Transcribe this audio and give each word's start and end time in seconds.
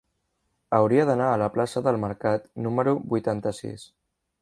Hauria 0.77 1.03
d'anar 1.09 1.27
a 1.33 1.37
la 1.43 1.51
plaça 1.57 1.85
del 1.89 2.01
Mercat 2.07 2.51
número 2.69 2.99
vuitanta-sis. 3.15 3.91